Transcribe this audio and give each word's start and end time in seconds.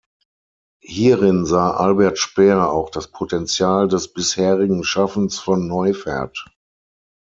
Hierin 0.81 1.45
sah 1.45 1.75
Albert 1.75 2.17
Speer 2.17 2.71
auch 2.71 2.89
das 2.89 3.11
Potenzial 3.11 3.87
des 3.87 4.11
bisherigen 4.11 4.83
Schaffens 4.83 5.37
von 5.37 5.67
Neufert. 5.67 6.43